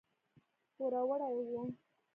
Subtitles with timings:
[0.75, 1.61] پوروړي وو.